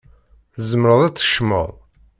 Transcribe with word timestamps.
Tzemreḍ 0.53 1.01
ad 1.07 1.11
d-tkecmeḍ. 1.13 1.67